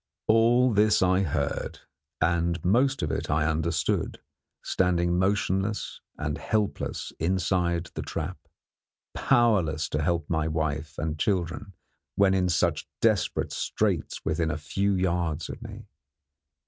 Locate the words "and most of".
2.19-3.11